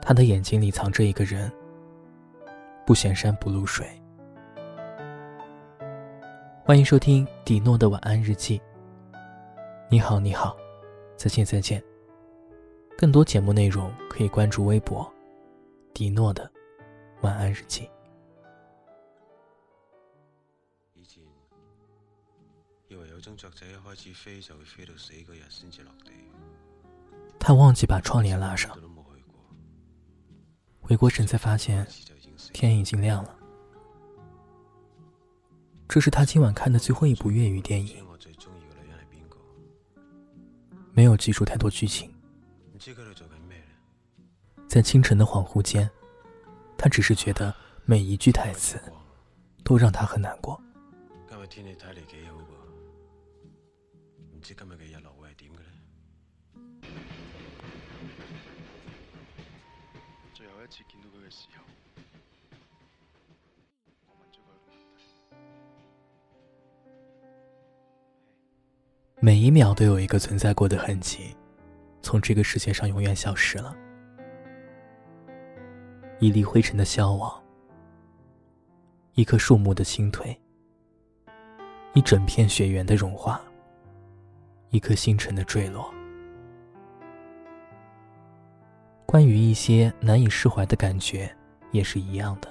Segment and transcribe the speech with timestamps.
[0.00, 1.50] 他的眼睛里藏着一个人，
[2.86, 3.86] 不显山不露水。
[6.62, 8.60] 欢迎收听迪诺的晚安日记。
[9.90, 10.56] 你好，你好，
[11.16, 11.82] 再见，再见。
[12.96, 15.10] 更多节目内容可以关注微博
[15.92, 16.50] “迪诺的
[17.20, 17.88] 晚安日记”。
[20.94, 21.22] 以前
[22.88, 26.12] 以为有种雀仔一开始飞就会飞到死嗰日先至落地，
[27.38, 28.76] 他忘记把窗帘拉上。
[30.84, 31.84] 回过神才发现。
[32.52, 33.36] 天已经亮了。
[35.88, 37.96] 这是他今晚看的最后一部粤语电影，
[40.92, 42.14] 没有记住太多剧情。
[44.68, 45.90] 在清晨的恍惚间，
[46.78, 47.52] 他只是觉得
[47.84, 48.80] 每一句台词
[49.64, 50.60] 都让他很难过。
[60.64, 61.64] 一次见到佢嘅时候，
[64.06, 65.04] 我问咗佢一个问题。
[69.20, 71.36] 每一秒都有一个存在过的痕迹，
[72.00, 73.76] 从这个世界上永远消失了。
[76.18, 77.42] 一粒灰尘的消亡，
[79.12, 80.34] 一棵树木的倾颓，
[81.92, 83.38] 一整片雪原的融化，
[84.70, 85.92] 一颗星辰的坠落。
[89.14, 91.32] 关于一些难以释怀的感觉，
[91.70, 92.48] 也是一样的。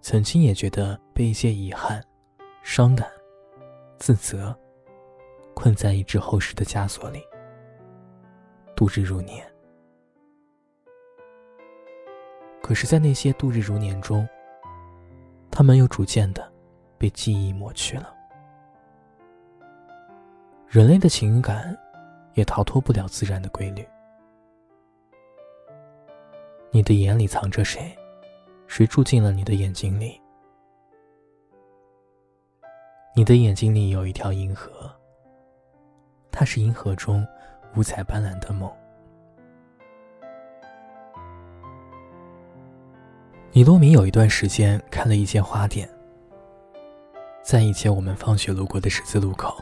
[0.00, 2.02] 曾经也觉得被一些遗憾、
[2.64, 3.08] 伤感、
[3.98, 4.52] 自责
[5.54, 7.22] 困在一只厚实的枷锁里，
[8.74, 9.46] 度日如年。
[12.60, 14.28] 可是，在那些度日如年中，
[15.52, 16.52] 他们又逐渐的
[16.98, 18.12] 被记忆抹去了。
[20.66, 21.78] 人类的情感
[22.32, 23.86] 也逃脱不了自然的规律。
[26.74, 27.96] 你的眼里藏着谁？
[28.66, 30.20] 谁住进了你的眼睛里？
[33.14, 34.92] 你的眼睛里有一条银河，
[36.32, 37.24] 它是银河中
[37.76, 38.68] 五彩斑斓的梦。
[43.52, 45.88] 李洛明有一段时间开了一间花店，
[47.40, 49.56] 在以前我们放学路过的十字路口。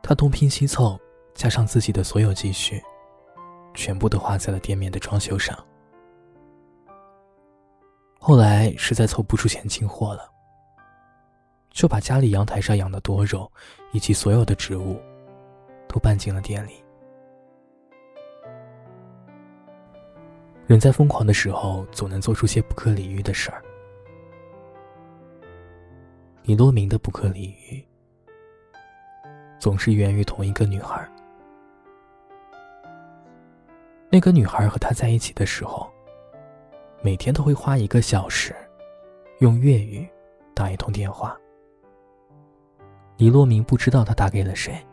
[0.00, 0.96] 他东拼西凑，
[1.34, 2.80] 加上自己的所有积蓄，
[3.76, 5.56] 全部都花在了店面的装修上。
[8.18, 10.28] 后来实在凑不出钱进货了，
[11.70, 13.48] 就把家里阳台上养的多肉
[13.92, 15.00] 以及所有的植物，
[15.86, 16.82] 都搬进了店里。
[20.66, 23.62] 人在疯狂的时候，总能做出些不可理喻的事儿。
[26.42, 27.86] 李洛明的不可理喻，
[29.60, 31.08] 总是源于同一个女孩。
[34.08, 35.90] 那个女孩和他在一起的时候，
[37.02, 38.54] 每天都会花一个小时，
[39.40, 40.08] 用粤语
[40.54, 41.36] 打一通电话。
[43.16, 44.84] 李洛明不知道他打给了谁，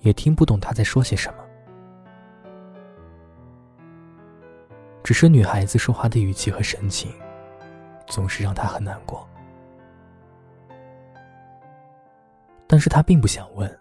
[0.00, 1.38] 也听不懂他在说些什么。
[5.02, 7.12] 只是女孩子说话的语气和神情，
[8.06, 9.28] 总是让他很难过。
[12.68, 13.78] 但是他并不想问。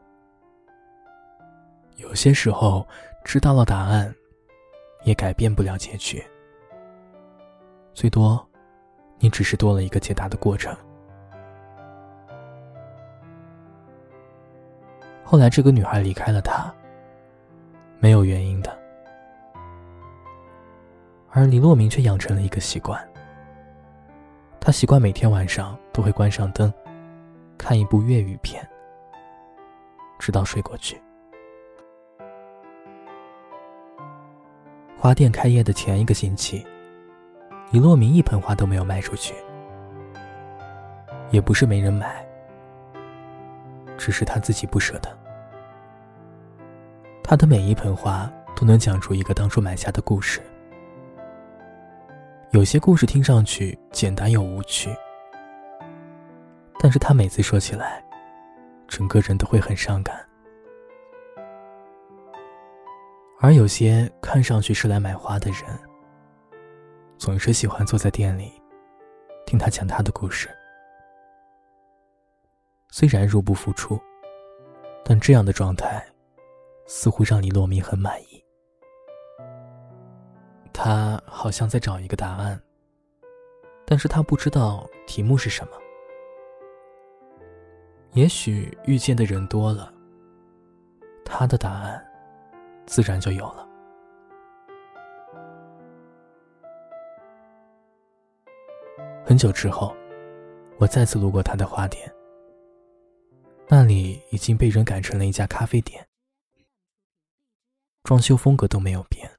[1.98, 2.86] 有些时候，
[3.24, 4.14] 知道了答案，
[5.04, 6.24] 也改变不了结局。
[7.94, 8.46] 最多，
[9.20, 10.76] 你只是多了一个解答的过程。
[15.24, 16.74] 后来，这个女孩离开了他，
[18.00, 18.78] 没有原因的。
[21.30, 23.02] 而李洛明却养成了一个习惯，
[24.60, 26.74] 他习惯每天晚上都会关上灯，
[27.58, 28.68] 看一部粤语片，
[30.20, 31.02] 直到睡过去。
[35.02, 36.64] 花店开业的前一个星期，
[37.72, 39.34] 李洛明一盆花都没有卖出去，
[41.32, 42.24] 也不是没人买，
[43.98, 45.10] 只是他自己不舍得。
[47.24, 50.40] 他的每一盆花都能讲出一个当初买下的故事。
[52.52, 54.96] 有些故事听上去简单又无趣，
[56.80, 58.04] 但是他每次说起来，
[58.88, 60.16] 整个人都会很伤感。
[63.44, 65.62] 而有些看上去是来买花的人，
[67.18, 68.54] 总是喜欢坐在店里，
[69.48, 70.48] 听他讲他的故事。
[72.92, 74.00] 虽然入不敷出，
[75.04, 76.06] 但这样的状态，
[76.86, 78.44] 似乎让李洛明很满意。
[80.72, 82.62] 他好像在找一个答案，
[83.88, 85.74] 但是他不知道题目是什么。
[88.14, 89.92] 也许遇见的人多了，
[91.26, 92.06] 他的答案
[92.86, 93.68] 自然就有了。
[99.26, 99.96] 很久之后，
[100.78, 102.14] 我再次路过他的花店，
[103.68, 106.06] 那里已经被人改成了一家咖啡店，
[108.04, 109.32] 装修风格都没有变，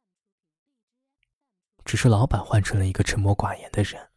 [1.84, 4.08] 只是老板换成了一个沉默寡言的人。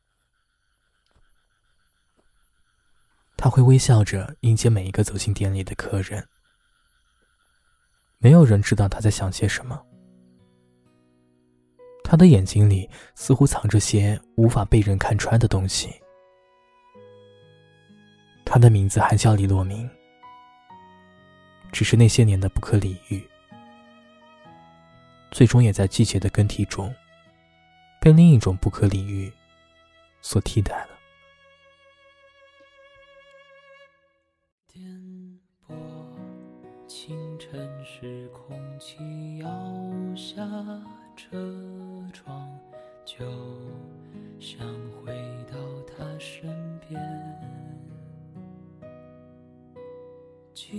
[3.36, 6.26] 他会微笑着迎接每一个走进店里的客人，
[8.26, 9.80] 没有人知道他在想些什么。
[12.04, 15.94] 他的眼睛里似乎藏着些无法被人看穿的东西。
[18.44, 19.88] 他的名字还叫李洛明，
[21.72, 23.24] 只是那些年的不可理喻，
[25.30, 26.92] 最终也在季节的更替中，
[28.02, 29.32] 被另一种不可理喻
[30.24, 30.95] 所替代了。
[37.88, 39.48] 是空气摇
[40.16, 40.44] 下
[41.16, 41.38] 车
[42.12, 42.50] 窗，
[43.06, 43.24] 就
[44.40, 45.14] 想回
[45.48, 45.56] 到
[45.86, 46.50] 他身
[46.90, 47.00] 边。
[50.52, 50.76] 几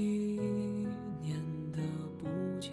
[1.22, 1.78] 年的
[2.18, 2.26] 不
[2.58, 2.72] 见，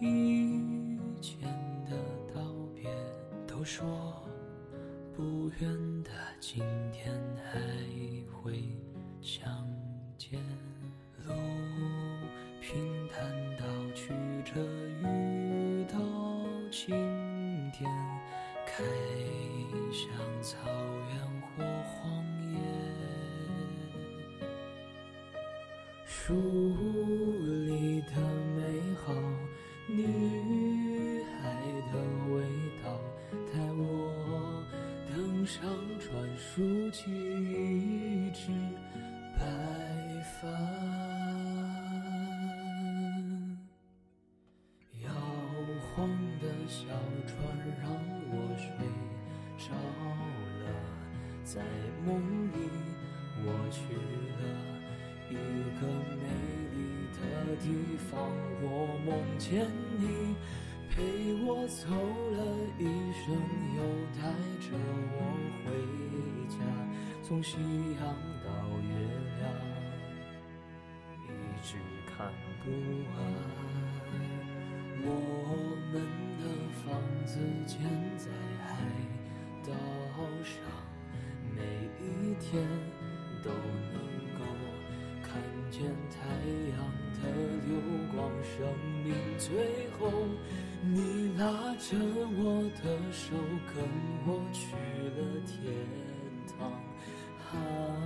[0.00, 1.46] 以前
[1.84, 1.94] 的
[2.34, 2.40] 道
[2.74, 2.90] 别，
[3.46, 3.86] 都说
[5.14, 5.93] 不愿
[16.76, 16.90] 今
[17.70, 17.88] 天，
[18.66, 18.82] 开
[19.92, 20.10] 向
[20.42, 20.58] 草
[21.08, 22.02] 原或荒
[22.50, 22.58] 野。
[26.04, 26.34] 树
[46.66, 46.86] 小
[47.26, 47.34] 船
[47.82, 47.90] 让
[48.30, 48.64] 我睡
[49.58, 49.74] 着
[50.60, 50.64] 了，
[51.44, 51.62] 在
[52.06, 52.08] 梦
[52.52, 52.56] 里
[53.44, 54.42] 我去了
[55.30, 55.32] 一
[55.78, 55.82] 个
[56.16, 56.24] 美
[56.72, 56.76] 丽
[57.12, 57.20] 的
[57.62, 57.64] 地
[58.10, 58.12] 方。
[58.62, 58.66] 我
[59.04, 59.08] 梦
[59.38, 59.66] 见
[59.98, 60.02] 你
[60.90, 60.94] 陪
[61.44, 62.36] 我走了
[62.78, 62.82] 一
[63.12, 63.24] 生，
[63.76, 63.78] 又
[64.16, 64.22] 带
[64.60, 64.66] 着
[65.12, 65.16] 我
[65.64, 65.66] 回
[66.48, 66.56] 家。
[67.22, 68.02] 从夕阳
[68.42, 68.48] 到
[68.80, 68.90] 月
[69.38, 69.42] 亮，
[71.24, 71.26] 一
[71.62, 71.76] 直
[72.06, 72.32] 看
[72.64, 73.83] 不完。
[75.06, 75.10] 我
[75.92, 75.94] 们
[76.38, 76.44] 的。
[76.84, 76.92] 房
[77.24, 77.80] 子建
[78.18, 78.28] 在
[78.62, 78.68] 海
[79.64, 79.72] 岛
[80.42, 80.52] 上，
[81.56, 81.62] 每
[81.98, 82.62] 一天
[83.42, 83.96] 都能
[84.38, 84.44] 够
[85.22, 85.40] 看
[85.70, 85.80] 见
[86.10, 86.18] 太
[86.68, 86.76] 阳
[87.14, 87.18] 的
[87.64, 87.68] 流
[88.14, 88.30] 光。
[88.42, 88.52] 生
[89.02, 89.08] 命
[89.38, 90.12] 最后，
[90.82, 91.42] 你拉
[91.76, 91.96] 着
[92.36, 92.42] 我
[92.82, 93.34] 的手，
[93.72, 93.74] 跟
[94.26, 94.76] 我去
[95.08, 95.56] 了天
[96.58, 96.68] 堂。
[97.50, 98.03] 啊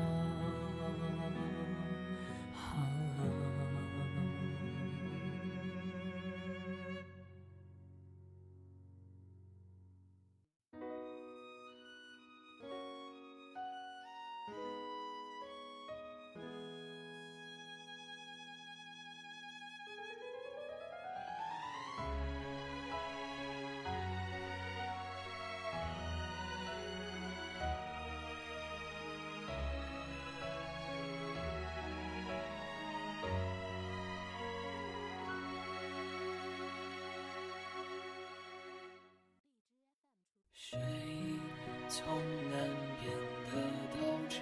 [41.98, 42.06] 从
[42.48, 42.54] 南
[43.00, 43.10] 边
[43.50, 43.52] 的
[43.92, 44.38] 稻城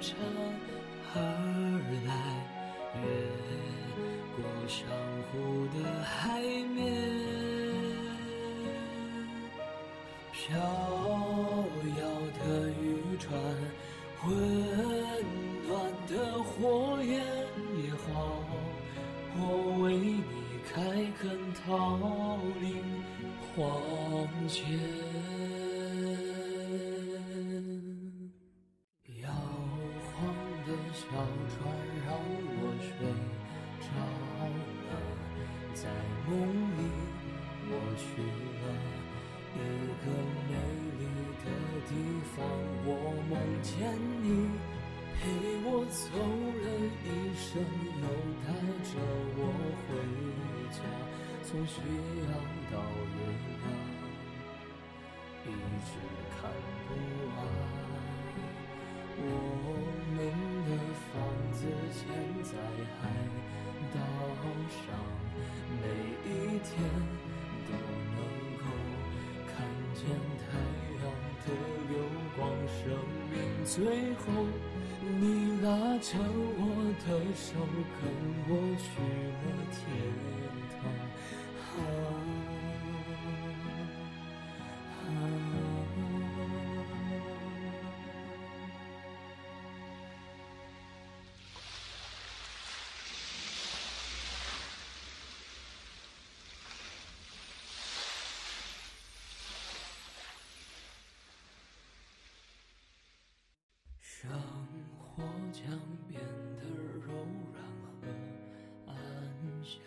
[0.00, 0.14] 场
[1.12, 1.16] 而
[2.06, 2.08] 来，
[3.02, 3.04] 越
[4.36, 4.78] 过珊
[5.26, 5.32] 瑚
[5.76, 6.40] 的海
[6.72, 6.78] 面，
[10.30, 10.46] 飘
[11.98, 12.00] 摇
[12.38, 12.80] 的渔
[13.18, 13.26] 船，
[14.24, 14.28] 温
[15.66, 15.68] 暖
[16.06, 16.12] 的
[16.44, 17.10] 火焰
[17.82, 18.38] 也好，
[19.36, 19.40] 我
[19.82, 20.22] 为你
[20.72, 20.78] 开
[21.20, 22.62] 垦桃林
[23.56, 24.62] 荒间。
[43.62, 43.72] 见
[44.22, 44.26] 你
[45.14, 45.18] 陪
[45.64, 46.66] 我走了
[47.04, 47.48] 一生，
[48.02, 48.04] 又
[48.44, 48.46] 带
[48.84, 48.90] 着
[49.36, 49.40] 我
[49.84, 49.88] 回
[50.70, 50.78] 家。
[51.44, 51.74] 从夕
[52.24, 52.30] 阳
[52.70, 52.74] 到
[53.14, 53.18] 月
[53.58, 53.66] 亮，
[55.46, 55.46] 一
[55.86, 55.88] 直
[56.36, 56.38] 看
[56.86, 56.90] 不
[57.36, 57.38] 完。
[59.20, 59.22] 我
[60.14, 60.16] 们
[60.66, 60.70] 的。
[61.08, 61.12] 房
[61.52, 61.60] 子
[61.94, 62.04] 建
[62.44, 62.52] 在
[63.00, 63.02] 海
[63.94, 63.96] 岛
[64.68, 64.84] 上，
[65.80, 65.84] 每
[66.28, 66.28] 一
[66.60, 66.68] 天
[67.66, 67.70] 都
[68.14, 68.18] 能
[68.58, 68.60] 够
[69.46, 69.48] 看
[69.94, 70.00] 见
[73.68, 73.84] 最
[74.14, 74.24] 后，
[75.20, 76.60] 你拉着我
[77.04, 77.06] 的
[77.36, 77.52] 手，
[78.00, 78.02] 跟
[78.48, 78.88] 我去
[79.44, 80.47] 了天。
[105.52, 105.62] 将
[106.06, 106.20] 变
[106.56, 106.64] 得
[107.00, 107.12] 柔
[107.52, 108.06] 软和
[108.86, 108.94] 安
[109.62, 109.80] 详。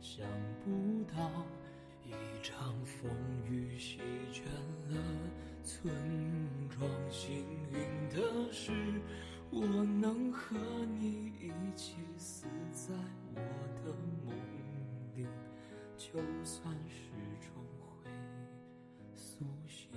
[0.00, 0.26] 想
[0.64, 1.44] 不到
[2.04, 3.10] 一场风
[3.48, 3.98] 雨席
[4.32, 4.44] 卷
[4.90, 4.96] 了
[5.62, 5.92] 村
[6.70, 8.72] 庄，幸运的是
[9.50, 10.56] 我能和
[10.98, 12.94] 你一起死在
[13.34, 13.40] 我
[13.84, 13.92] 的
[14.24, 14.34] 梦
[15.14, 15.26] 里，
[15.96, 18.10] 就算是终会
[19.14, 19.90] 苏醒。